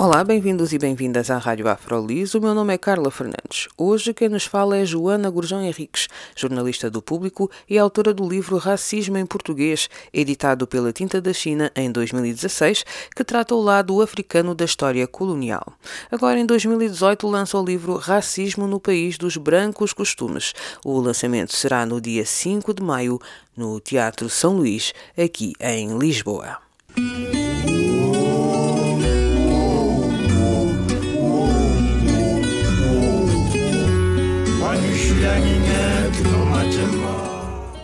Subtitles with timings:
[0.00, 2.32] Olá, bem-vindos e bem-vindas à Rádio Afrolis.
[2.32, 3.66] O meu nome é Carla Fernandes.
[3.76, 8.58] Hoje quem nos fala é Joana Gurjão Henriques, jornalista do Público e autora do livro
[8.58, 12.84] Racismo em Português, editado pela Tinta da China em 2016,
[13.16, 15.72] que trata o lado africano da história colonial.
[16.12, 20.54] Agora, em 2018, lança o livro Racismo no País dos Brancos Costumes.
[20.84, 23.18] O lançamento será no dia 5 de maio,
[23.56, 26.58] no Teatro São Luís, aqui em Lisboa.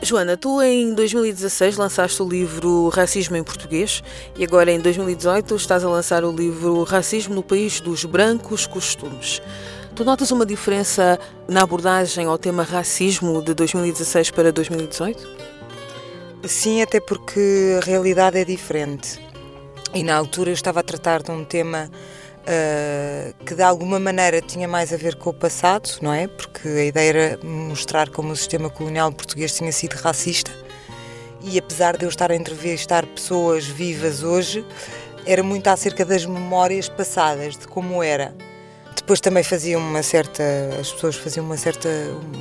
[0.04, 4.02] Joana, tu em 2016 lançaste o livro Racismo em Português
[4.36, 9.40] e agora em 2018 estás a lançar o livro Racismo no País dos Brancos Costumes.
[9.96, 15.26] Tu notas uma diferença na abordagem ao tema racismo de 2016 para 2018?
[16.44, 19.18] Sim, até porque a realidade é diferente.
[19.94, 21.90] E na altura eu estava a tratar de um tema
[22.44, 26.26] uh, que de alguma maneira tinha mais a ver com o passado, não é?
[26.26, 30.50] Porque a ideia era mostrar como o sistema colonial português tinha sido racista.
[31.42, 34.64] E apesar de eu estar a entrevistar pessoas vivas hoje,
[35.26, 38.34] era muito acerca das memórias passadas, de como era.
[38.96, 40.42] Depois também faziam uma certa,
[40.80, 41.88] as pessoas faziam uma certa,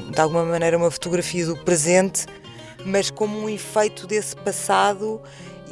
[0.10, 2.26] de alguma maneira, uma fotografia do presente,
[2.86, 5.22] mas como um efeito desse passado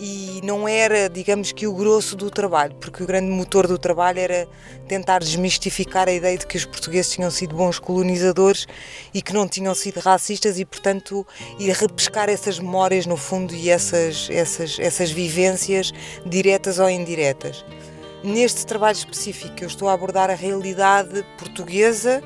[0.03, 4.17] e não era, digamos que, o grosso do trabalho, porque o grande motor do trabalho
[4.17, 4.47] era
[4.87, 8.65] tentar desmistificar a ideia de que os portugueses tinham sido bons colonizadores
[9.13, 11.25] e que não tinham sido racistas e, portanto,
[11.59, 15.93] ir repescar essas memórias no fundo e essas, essas, essas vivências
[16.25, 17.63] diretas ou indiretas.
[18.23, 22.23] Neste trabalho específico, eu estou a abordar a realidade portuguesa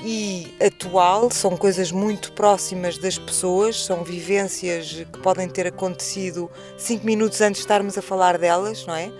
[0.00, 7.06] e atual, são coisas muito próximas das pessoas, são vivências que podem ter acontecido cinco
[7.06, 9.10] minutos antes de estarmos a falar delas, não é?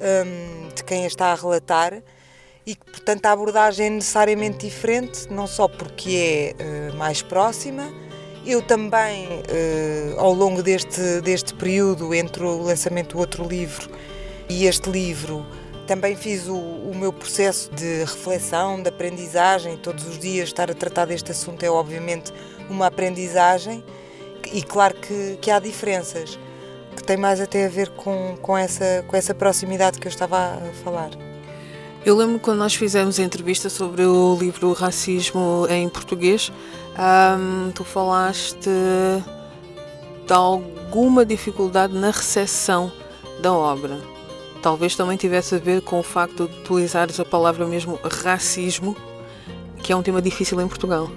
[0.00, 2.02] Um, de quem a está a relatar
[2.64, 7.92] e que, portanto, a abordagem é necessariamente diferente, não só porque é uh, mais próxima,
[8.46, 13.90] eu também, uh, ao longo deste, deste período entre o lançamento do outro livro
[14.48, 15.46] e este livro,
[15.86, 19.76] também fiz o, o, meu processo de reflexão, de aprendizagem.
[19.76, 22.32] Todos os dias estar a tratar deste assunto é, obviamente,
[22.68, 23.82] uma aprendizagem.
[24.52, 26.38] E claro que, que há diferenças,
[26.96, 30.36] que tem mais até a ver com, com, essa, com essa proximidade que eu estava
[30.36, 31.10] a falar.
[32.04, 36.50] Eu lembro quando nós fizemos a entrevista sobre o livro Racismo em Português,
[37.74, 38.68] tu falaste
[40.26, 42.90] de alguma dificuldade na recepção
[43.40, 44.11] da obra
[44.62, 48.96] talvez também tivesse a ver com o facto de utilizares a palavra mesmo racismo,
[49.82, 51.10] que é um tema difícil em Portugal.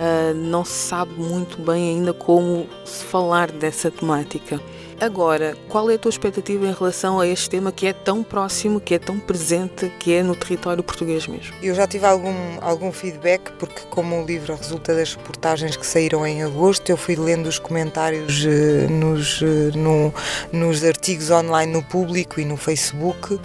[0.00, 4.60] Uh, não se sabe muito bem ainda como se falar dessa temática.
[5.00, 8.78] Agora, qual é a tua expectativa em relação a este tema que é tão próximo,
[8.78, 11.54] que é tão presente, que é no território português mesmo?
[11.62, 16.26] Eu já tive algum, algum feedback, porque como o livro resulta das reportagens que saíram
[16.26, 20.12] em agosto, eu fui lendo os comentários uh, nos, uh, no,
[20.52, 23.40] nos artigos online no público e no Facebook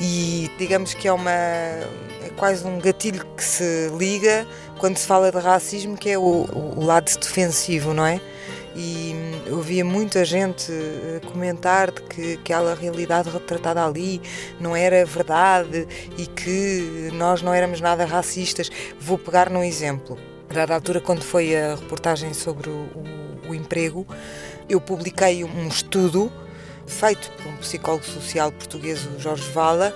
[0.00, 4.46] e digamos que é uma é quase um gatilho que se liga
[4.78, 8.22] quando se fala de racismo, que é o, o lado defensivo, não é?
[8.76, 9.14] e
[9.46, 14.20] eu via muita gente eh, comentar de que aquela realidade retratada ali
[14.58, 18.70] não era verdade e que nós não éramos nada racistas.
[18.98, 20.18] Vou pegar num exemplo.
[20.48, 24.06] Dada altura, quando foi a reportagem sobre o, o, o emprego,
[24.68, 26.32] eu publiquei um estudo
[26.86, 29.94] feito por um psicólogo social português, o Jorge Vala,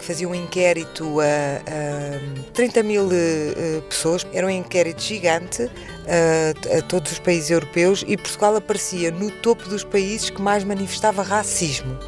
[0.00, 4.26] que fazia um inquérito a, a 30 mil uh, pessoas.
[4.32, 9.68] Era um inquérito gigante uh, a todos os países europeus e Portugal aparecia no topo
[9.68, 11.98] dos países que mais manifestava racismo.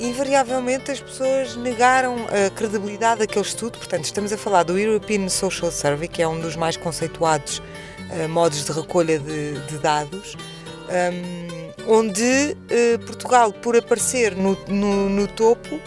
[0.00, 5.70] Invariavelmente as pessoas negaram a credibilidade daquele estudo, portanto, estamos a falar do European Social
[5.70, 10.36] Survey, que é um dos mais conceituados uh, modos de recolha de, de dados.
[10.90, 12.56] Um, onde
[13.06, 15.80] Portugal, por aparecer no, no, no topo,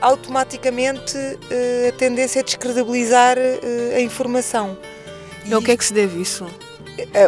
[0.00, 4.76] automaticamente uh, a tendência é descredibilizar uh, a informação.
[5.44, 6.46] E o que é que se deve isso?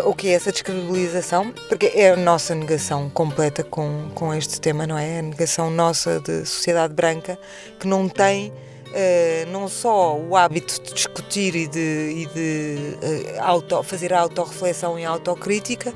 [0.05, 1.53] O que é essa descredibilização?
[1.69, 5.21] Porque é a nossa negação completa com, com este tema, não é?
[5.21, 7.39] A negação nossa de sociedade branca
[7.79, 8.53] que não tem
[8.91, 14.21] uh, não só o hábito de discutir e de, e de uh, auto, fazer a
[14.21, 15.95] autorreflexão e autocrítica,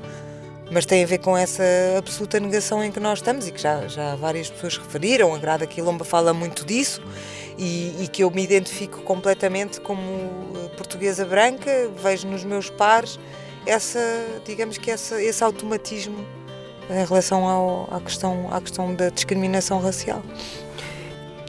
[0.71, 1.63] mas tem a ver com essa
[1.99, 5.35] absoluta negação em que nós estamos e que já, já várias pessoas referiram.
[5.35, 7.03] A Grada Quilomba fala muito disso
[7.59, 13.19] e, e, que eu me identifico completamente como eh, portuguesa branca, vejo nos meus pares
[13.67, 14.01] essa,
[14.45, 16.25] digamos que essa, esse automatismo
[16.91, 20.23] em relação ao, à, questão, à questão da discriminação racial.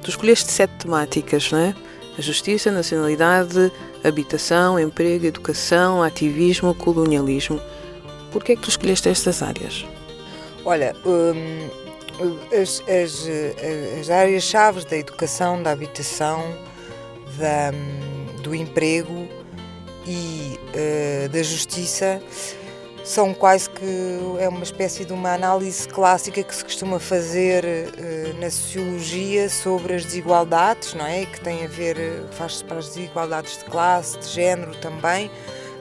[0.01, 1.75] Tu escolheste sete temáticas, não é?
[2.17, 3.71] A justiça, nacionalidade,
[4.03, 7.59] habitação, emprego, educação, ativismo, colonialismo.
[8.35, 9.85] Por que é que tu escolheste estas áreas?
[10.65, 11.69] Olha, hum,
[12.51, 13.25] as, as,
[14.01, 16.43] as áreas-chave da educação, da habitação,
[17.37, 17.71] da,
[18.43, 19.29] do emprego
[20.05, 22.21] e uh, da justiça
[23.05, 28.37] são quase que é uma espécie de uma análise clássica que se costuma fazer uh,
[28.41, 31.25] na sociologia sobre as desigualdades, não é?
[31.25, 35.31] Que tem a ver, faz-se para as desigualdades de classe, de género também.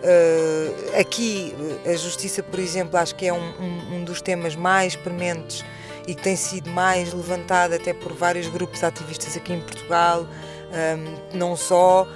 [0.04, 1.54] Uh, aqui,
[1.86, 5.64] a justiça, por exemplo, acho que é um, um, um dos temas mais prementes
[6.06, 11.38] e que tem sido mais levantado até por vários grupos ativistas aqui em Portugal, um,
[11.38, 12.06] não só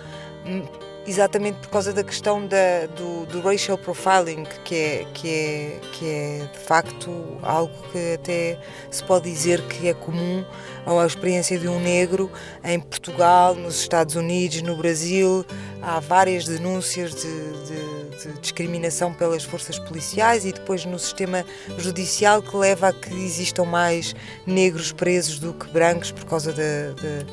[1.09, 6.07] exatamente por causa da questão da, do, do, racial profiling, que é, que, é, que
[6.07, 7.11] é de facto
[7.43, 8.59] algo que até
[8.91, 10.45] se pode dizer que é comum
[10.87, 12.31] à experiência de um negro
[12.63, 15.45] em Portugal, nos Estados Unidos, no Brasil.
[15.81, 21.45] Há várias denúncias de, de, de discriminação pelas forças policiais e depois no sistema
[21.79, 24.15] judicial que leva a que existam mais
[24.47, 27.25] negros presos do que brancos por causa da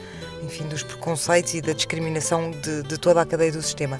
[0.45, 3.99] enfim, dos preconceitos e da discriminação de, de toda a cadeia do sistema.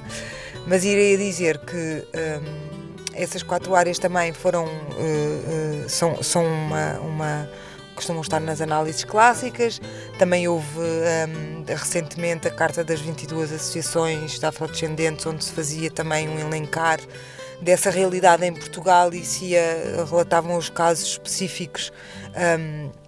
[0.67, 6.99] Mas irei dizer que um, essas quatro áreas também foram, uh, uh, são, são uma,
[6.99, 7.49] uma
[7.95, 9.79] costumam estar nas análises clássicas.
[10.19, 16.27] Também houve um, recentemente a Carta das 22 Associações de Afrodescendentes, onde se fazia também
[16.27, 16.99] um elencar
[17.61, 19.53] dessa realidade em Portugal e se
[20.09, 21.91] relatavam os casos específicos.
[22.59, 23.04] Um,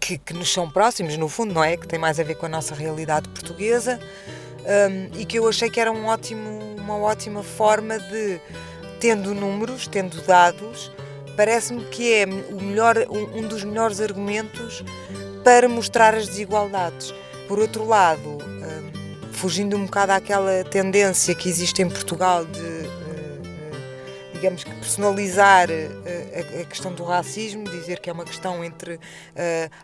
[0.00, 1.76] que, que, nos são próximos, no fundo, não é?
[1.76, 3.98] Que tem mais a ver com a nossa realidade portuguesa
[4.64, 8.40] um, e que eu achei que era um ótimo, uma ótima forma de,
[8.98, 10.90] tendo números, tendo dados,
[11.36, 14.82] parece-me que é o melhor, um, um, dos melhores argumentos
[15.42, 17.14] para mostrar as desigualdades.
[17.46, 22.73] Por outro lado, um, fugindo um bocado àquela tendência que existe em Portugal de
[24.44, 29.00] digamos que personalizar uh, a, questão do racismo, dizer que é uma questão entre uh,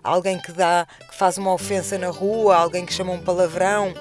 [0.05, 3.95] alguém que dá, que faz uma ofensa na rua, alguém que chama um palavrão.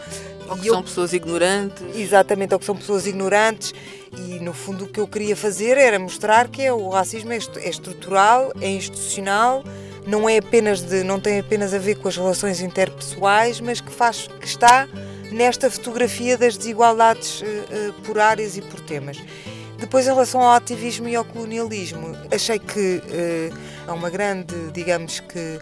[0.50, 1.82] Ou que são pessoas ignorantes.
[1.96, 3.74] Exatamente, ou que são pessoas ignorantes.
[4.12, 7.38] E no fundo o que eu queria fazer era mostrar que é, o racismo é,
[7.38, 9.64] é estrutural, é institucional,
[10.06, 13.92] não é apenas de, não tem apenas a ver com as relações interpessoais, mas que
[13.92, 14.90] faz, que está
[15.32, 19.18] nesta fotografia das desigualdades uh, uh, por áreas e por temas.
[19.80, 25.22] Depois, em relação ao ativismo e ao colonialismo, achei que uh, há uma grande, digamos
[25.22, 25.60] que,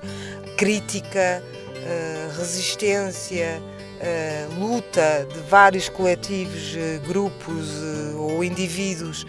[0.58, 6.76] crítica, uh, resistência, uh, luta de vários coletivos,
[7.08, 7.70] grupos
[8.18, 9.26] ou indivíduos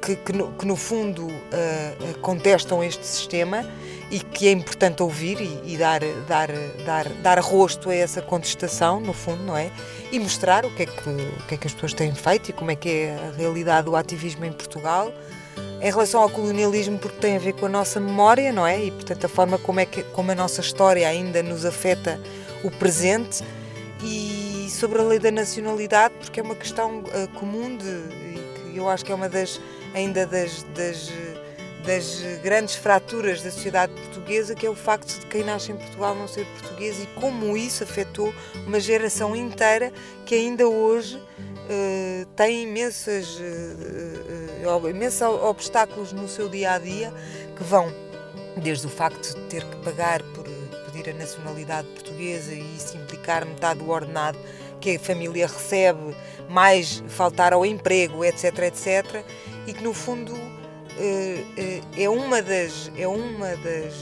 [0.00, 1.28] que, que, no, que, no, fundo
[2.20, 3.64] contestam este sistema
[4.10, 6.48] e que é importante ouvir e, e, dar, dar,
[6.84, 9.70] dar, dar rosto a essa contestação, no fundo, não é?
[10.12, 12.52] E mostrar o que, é que, o que é que as pessoas têm feito e
[12.52, 15.12] como é que é a realidade do ativismo em Portugal.
[15.80, 18.82] Em relação ao colonialismo, porque tem a ver com a nossa memória, não é?
[18.84, 22.20] E, portanto, a forma como, é que, como a nossa história ainda nos afeta
[22.62, 23.42] o presente.
[24.02, 28.25] E sobre a lei da nacionalidade, porque é uma questão uh, comum de,
[28.76, 29.60] e eu acho que é uma das,
[29.94, 31.10] ainda das, das
[31.86, 36.16] das grandes fraturas da sociedade portuguesa, que é o facto de quem nasce em Portugal
[36.16, 38.34] não ser português e como isso afetou
[38.66, 39.92] uma geração inteira
[40.26, 47.14] que ainda hoje uh, tem imensas, uh, uh, imensos obstáculos no seu dia a dia
[47.56, 47.94] que vão
[48.56, 50.44] desde o facto de ter que pagar por
[50.86, 54.38] pedir a nacionalidade portuguesa e isso implicar metade do ordenado
[54.86, 56.14] que a família recebe,
[56.48, 59.24] mais faltar ao emprego, etc, etc,
[59.66, 60.32] e que no fundo
[60.96, 63.92] eh, eh, é uma das é uma das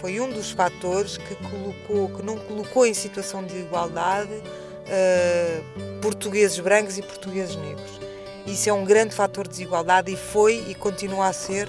[0.00, 6.58] foi um dos fatores que colocou que não colocou em situação de igualdade uh, portugueses
[6.58, 8.00] brancos e portugueses negros.
[8.44, 11.68] Isso é um grande fator de desigualdade e foi e continua a ser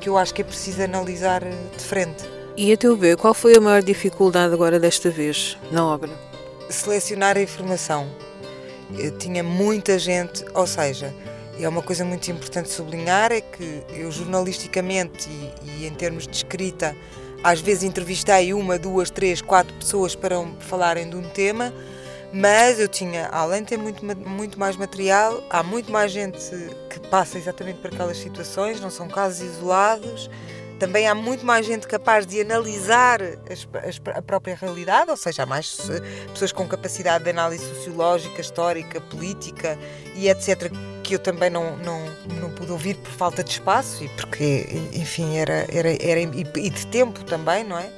[0.00, 2.24] que eu acho que é preciso analisar de frente.
[2.56, 6.10] E a teu ver qual foi a maior dificuldade agora desta vez na obra
[6.70, 8.08] selecionar a informação
[8.98, 11.14] eu tinha muita gente ou seja
[11.58, 16.36] é uma coisa muito importante sublinhar é que eu jornalisticamente e, e, em termos de
[16.36, 16.96] escrita
[17.44, 21.74] às vezes entrevistei uma, duas, três, quatro pessoas para falarem de um tema,
[22.32, 26.38] Mas eu tinha, além de ter muito, muito mais material, há muito mais gente
[26.88, 30.30] que passa exatamente por aquelas situações, não são casos isolados.
[30.78, 35.44] Também há muito mais gente capaz de analisar as, as, a própria realidade, ou seja,
[35.44, 35.76] há mais
[36.32, 39.78] pessoas com capacidade de análise sociológica, histórica, política
[40.14, 40.70] e etc.,
[41.02, 42.00] que eu também não, não,
[42.40, 46.86] não pude ouvir por falta de espaço e porque, enfim, era, era, era e de
[46.86, 47.92] tempo também, não é?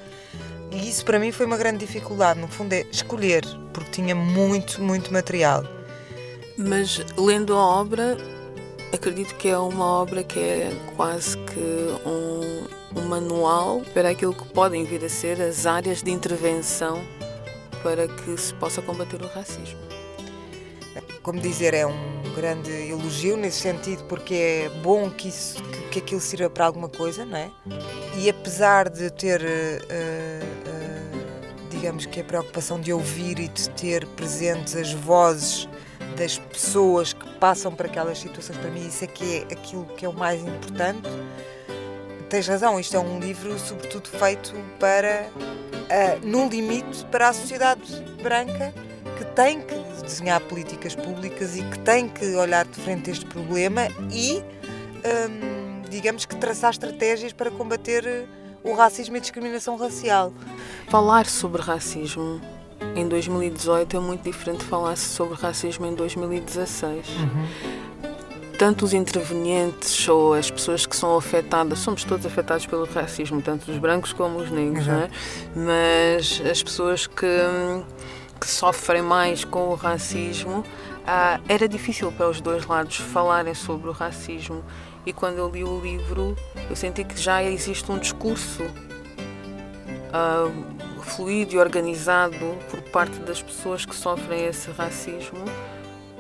[0.73, 4.83] E isso para mim foi uma grande dificuldade, no fundo, é escolher, porque tinha muito,
[4.83, 5.65] muito material.
[6.59, 8.17] Mas lendo a obra,
[8.97, 11.61] acredito que é uma obra que é quase que
[12.07, 17.05] um, um manual para aquilo que podem vir a ser as áreas de intervenção
[17.83, 19.79] para que se possa combater o racismo.
[21.23, 25.99] Como dizer, é um grande elogio nesse sentido, porque é bom que, isso, que, que
[25.99, 27.51] aquilo sirva para alguma coisa, não é?
[28.17, 29.45] E apesar de ter, uh,
[30.65, 35.69] uh, digamos que a preocupação de ouvir e de ter presentes as vozes
[36.17, 40.05] das pessoas que passam por aquelas situações, para mim isso é que é aquilo que
[40.05, 41.09] é o mais importante.
[42.29, 48.03] Tens razão, isto é um livro sobretudo feito para, uh, no limite, para a sociedade
[48.23, 48.75] branca
[49.17, 53.27] que tem que desenhar políticas públicas e que tem que olhar de frente a este
[53.27, 54.43] problema e,
[55.29, 58.27] um, digamos que traçar estratégias para combater
[58.65, 60.33] o racismo e a discriminação racial.
[60.89, 62.41] Falar sobre racismo
[62.97, 67.07] em 2018 é muito diferente de falar sobre racismo em 2016.
[67.09, 67.47] Uhum.
[68.59, 73.71] Tanto os intervenientes ou as pessoas que são afetadas, somos todos afetados pelo racismo, tanto
[73.71, 74.95] os brancos como os negros, uhum.
[74.95, 75.11] não é?
[75.55, 77.27] mas as pessoas que,
[78.41, 80.65] que sofrem mais com o racismo,
[81.07, 84.65] ah, era difícil para os dois lados falarem sobre o racismo.
[85.05, 86.35] E quando eu li o livro,
[86.69, 88.65] eu senti que já existe um discurso.
[90.13, 90.51] Ah,
[91.07, 95.45] fluido e organizado por parte das pessoas que sofrem esse racismo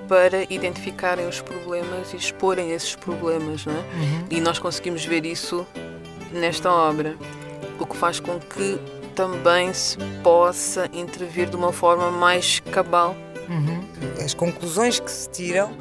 [0.09, 3.77] para identificarem os problemas e exporem esses problemas, não é?
[3.77, 4.27] Uhum.
[4.31, 5.67] E nós conseguimos ver isso
[6.33, 7.17] nesta obra,
[7.79, 8.79] o que faz com que
[9.15, 13.17] também se possa intervir de uma forma mais cabal.
[13.49, 13.85] Uhum.
[14.25, 15.77] As conclusões que se tiram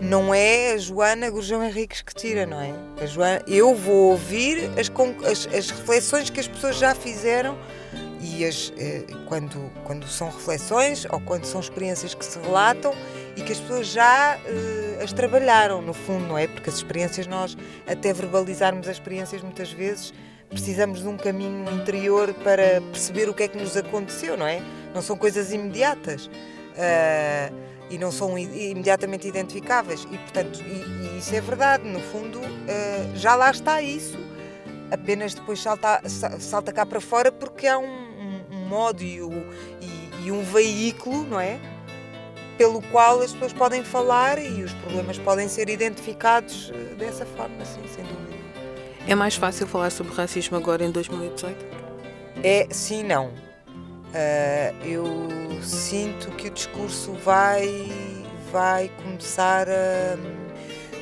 [0.00, 2.74] não é a Joana Gurjão Henriques que tira, não é?
[3.00, 4.90] A Joana, eu vou ouvir as,
[5.28, 7.56] as, as reflexões que as pessoas já fizeram
[8.42, 12.94] eh, quando, quando são reflexões ou quando são experiências que se relatam
[13.36, 16.46] e que as pessoas já eh, as trabalharam, no fundo, não é?
[16.46, 20.12] Porque as experiências, nós, até verbalizarmos as experiências, muitas vezes
[20.48, 24.62] precisamos de um caminho interior para perceber o que é que nos aconteceu, não é?
[24.94, 26.26] Não são coisas imediatas.
[26.26, 30.06] Uh, e não são imediatamente identificáveis.
[30.10, 34.18] E, portanto, e, e isso é verdade, no fundo, uh, já lá está isso,
[34.90, 38.13] apenas depois salta, salta cá para fora porque há um,
[38.64, 39.30] modo e, o,
[39.80, 41.58] e, e um veículo, não é?
[42.56, 47.64] Pelo qual as pessoas podem falar e os problemas podem ser identificados eh, dessa forma,
[47.64, 48.34] sim, sem dúvida.
[49.06, 51.64] É mais fácil falar sobre racismo agora em 2018?
[52.42, 53.26] É, sim, não.
[53.26, 55.04] Uh, eu
[55.60, 57.92] sinto que o discurso vai,
[58.52, 60.16] vai começar a.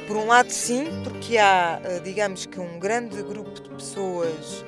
[0.07, 4.64] Por um lado, sim, porque há, eh, digamos que, um grande grupo de pessoas.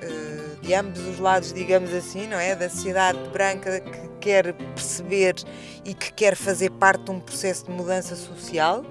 [0.64, 2.54] De ambos os lados, digamos assim, não é?
[2.54, 5.34] Da sociedade branca que quer perceber
[5.84, 8.82] e que quer fazer parte de um processo de mudança social.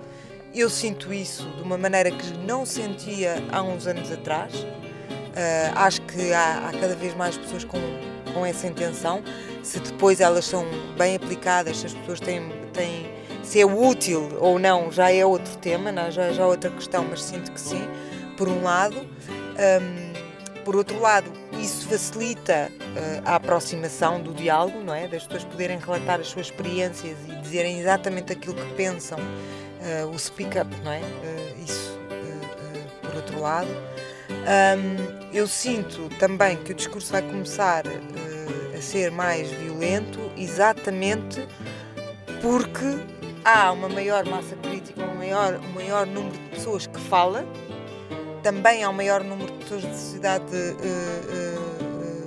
[0.53, 4.53] Eu sinto isso de uma maneira que não sentia há uns anos atrás.
[4.53, 7.79] Uh, acho que há, há, cada vez mais pessoas com,
[8.35, 9.23] com essa intenção.
[9.63, 10.63] Se depois elas são
[10.95, 13.11] bem aplicadas, se as pessoas têm, têm
[13.41, 16.03] se é útil ou não, já é outro tema, não?
[16.03, 16.11] É?
[16.11, 17.81] Já, já é outra questão, mas sinto que sim,
[18.37, 18.97] por um lado.
[18.99, 20.13] Um,
[20.63, 21.29] por outro lado,
[21.63, 25.07] isso facilita uh, a aproximação do diálogo, não é?
[25.07, 30.19] Das pessoas poderem relatar as suas experiências e dizerem exatamente aquilo que pensam, uh, o
[30.19, 30.99] speak up, não é?
[30.99, 31.97] Uh, isso,
[33.01, 33.69] por outro lado.
[34.29, 37.83] Um, eu sinto também que o discurso vai começar
[38.77, 41.47] a ser mais violento, exatamente
[42.41, 42.99] porque
[43.45, 47.45] há uma maior massa crítica, um maior, um maior número de pessoas que fala
[48.43, 51.52] também há um maior número de pessoas de sociedade uh, uh,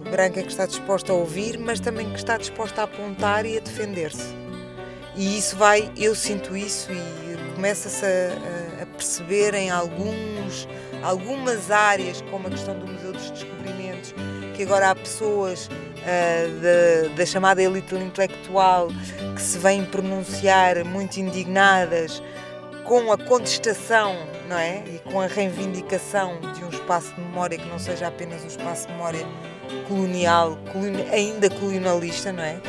[0.07, 3.61] branca que está disposta a ouvir, mas também que está disposta a apontar e a
[3.61, 4.35] defender-se.
[5.15, 10.69] E isso vai, eu sinto isso e começa-se a, a, perceber em alguns,
[11.03, 14.15] algumas áreas, como a questão do Museu dos Descobrimentos,
[14.55, 18.89] que agora há pessoas uh, da, da chamada elite intelectual
[19.35, 22.23] que se vêm pronunciar muito indignadas
[22.85, 24.15] com a contestação
[24.49, 24.85] não é?
[24.87, 28.87] e com a reivindicação de um espaço de memória que não seja apenas um espaço
[28.87, 29.27] de memória
[29.89, 30.59] colonial,
[31.13, 32.61] ainda colonialista, não é?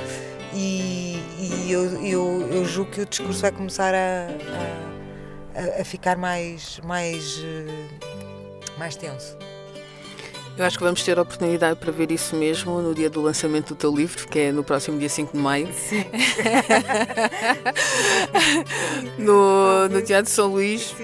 [0.57, 4.27] e, e eu, eu, eu, julgo que o discurso vai começar a,
[5.55, 9.37] a, a ficar mais, mais, uh, mais tenso.
[10.57, 13.69] Eu acho que vamos ter a oportunidade para ver isso mesmo no dia do lançamento
[13.69, 15.69] do teu livro, que é no próximo dia 5 de maio.
[15.71, 16.03] Sim.
[19.19, 20.95] no, no Teatro São Luís.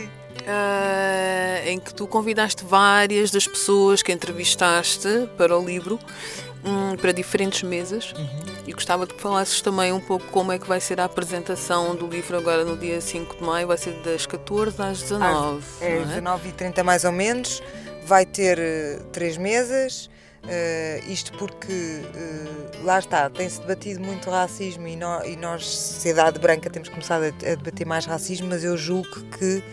[0.44, 5.08] Uh, em que tu convidaste várias das pessoas que entrevistaste
[5.38, 5.98] para o livro
[6.66, 8.44] um, para diferentes mesas uhum.
[8.68, 11.96] e gostava de que falasses também um pouco como é que vai ser a apresentação
[11.96, 15.82] do livro agora no dia 5 de maio, vai ser das 14 às 19 às,
[15.82, 16.06] é, é?
[16.06, 17.62] 19 e 30 mais ou menos
[18.06, 20.10] vai ter uh, três mesas
[20.44, 26.40] uh, isto porque uh, lá está, tem-se debatido muito racismo e, no, e nós, sociedade
[26.40, 29.64] branca, temos começado a, a debater mais racismo, mas eu julgo que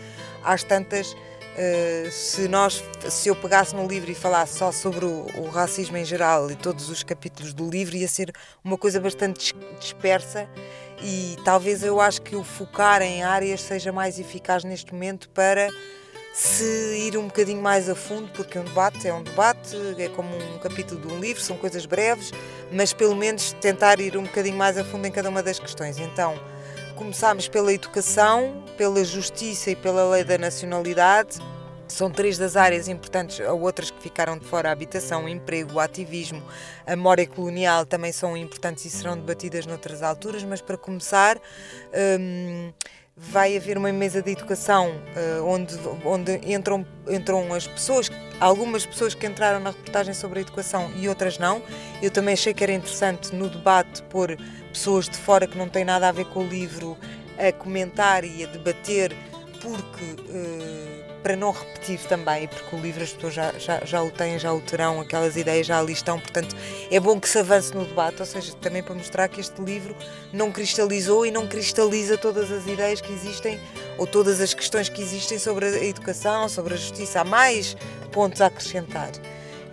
[0.43, 5.27] às tantas, uh, se, nós, se eu pegasse no livro e falasse só sobre o,
[5.37, 8.31] o, racismo em geral e todos os capítulos do livro, ia ser
[8.63, 10.47] uma coisa bastante dispersa
[11.03, 15.69] e talvez eu acho que o focar em áreas seja mais eficaz neste momento para
[16.33, 16.63] se
[16.97, 20.59] ir um bocadinho mais a fundo, porque um debate é um debate, é como um
[20.59, 22.31] capítulo de um livro, são coisas breves,
[22.71, 25.97] mas pelo menos tentar ir um bocadinho mais a fundo em cada uma das questões.
[25.97, 26.39] Então,
[26.95, 31.39] Começámos pela educação, pela justiça e pela lei da nacionalidade.
[31.87, 35.73] São três das áreas importantes, ou outras que ficaram de fora: a habitação, o emprego,
[35.73, 36.41] o ativismo,
[36.85, 40.43] a memória colonial também são importantes e serão debatidas noutras alturas.
[40.43, 41.37] Mas para começar,
[42.17, 42.71] hum,
[43.15, 49.13] vai haver uma mesa de educação uh, onde, onde entram, entram as pessoas, algumas pessoas
[49.13, 51.61] que entraram na reportagem sobre a educação e outras não.
[52.01, 54.37] Eu também achei que era interessante no debate pôr
[54.71, 56.97] pessoas de fora que não têm nada a ver com o livro
[57.37, 59.15] a comentar e a debater,
[59.61, 60.03] porque.
[60.29, 64.39] Uh, para não repetir também, porque o livro as pessoas já, já, já o têm,
[64.39, 66.55] já o terão, aquelas ideias já ali estão, portanto
[66.89, 69.95] é bom que se avance no debate, ou seja, também para mostrar que este livro
[70.33, 73.59] não cristalizou e não cristaliza todas as ideias que existem
[73.97, 77.21] ou todas as questões que existem sobre a educação, sobre a justiça.
[77.21, 77.75] Há mais
[78.11, 79.11] pontos a acrescentar.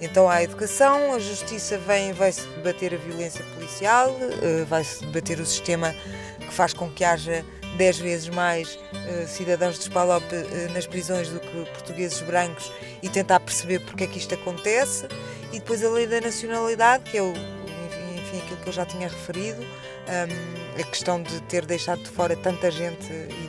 [0.00, 5.40] Então há a educação, a justiça vem, vai-se debater a violência policial, eh, vai-se debater
[5.40, 5.94] o sistema
[6.38, 7.44] que faz com que haja
[7.76, 13.08] 10 vezes mais uh, cidadãos de Spalop uh, nas prisões do que portugueses brancos e
[13.08, 15.06] tentar perceber porque é que isto acontece.
[15.52, 19.08] E depois a lei da nacionalidade, que é o, enfim, aquilo que eu já tinha
[19.08, 23.48] referido, um, a questão de ter deixado de fora tanta gente e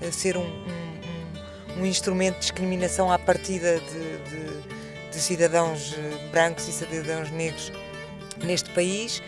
[0.00, 4.77] de ser um, um, um, instrumento de discriminação à partida de, de,
[5.18, 5.96] de cidadãos
[6.30, 7.72] brancos e cidadãos negros
[8.38, 9.20] neste país.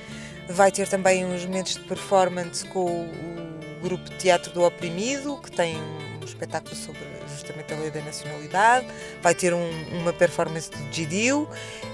[0.48, 5.76] Vai ter também uns momentos de performance com o grupo teatro do oprimido, que tem
[5.76, 8.86] um espetáculo sobre justamente a lei da nacionalidade,
[9.22, 11.48] vai ter um, uma performance do Gidio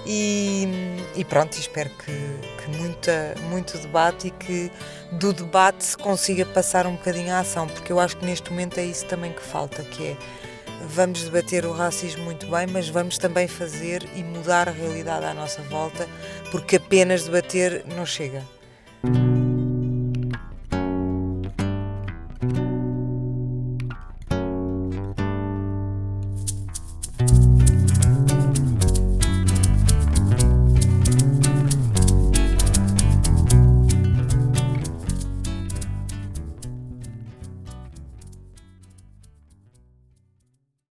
[0.05, 0.67] e,
[1.15, 4.71] e pronto, espero que, que muita, muito debate e que
[5.13, 8.79] do debate se consiga passar um bocadinho à ação, porque eu acho que neste momento
[8.79, 10.17] é isso também que falta, que é
[10.89, 15.35] vamos debater o racismo muito bem, mas vamos também fazer e mudar a realidade à
[15.35, 16.09] nossa volta,
[16.51, 18.56] porque apenas debater não chega.